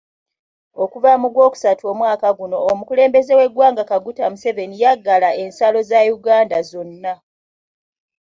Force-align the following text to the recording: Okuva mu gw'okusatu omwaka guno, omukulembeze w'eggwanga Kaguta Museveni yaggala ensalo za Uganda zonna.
Okuva 0.83 1.11
mu 1.21 1.27
gw'okusatu 1.33 1.83
omwaka 1.93 2.27
guno, 2.37 2.57
omukulembeze 2.71 3.33
w'eggwanga 3.39 3.83
Kaguta 3.89 4.25
Museveni 4.31 4.75
yaggala 4.83 5.29
ensalo 5.43 5.79
za 5.89 5.99
Uganda 6.17 6.57
zonna. 6.69 7.13